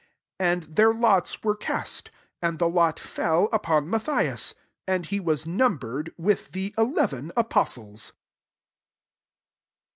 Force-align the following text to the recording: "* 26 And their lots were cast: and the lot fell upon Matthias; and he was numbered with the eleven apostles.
"* 0.23 0.39
26 0.39 0.39
And 0.67 0.75
their 0.77 0.91
lots 0.95 1.43
were 1.43 1.55
cast: 1.55 2.09
and 2.41 2.57
the 2.57 2.67
lot 2.67 2.99
fell 2.99 3.47
upon 3.53 3.87
Matthias; 3.87 4.55
and 4.87 5.05
he 5.05 5.19
was 5.19 5.45
numbered 5.45 6.11
with 6.17 6.53
the 6.53 6.73
eleven 6.75 7.31
apostles. 7.37 8.13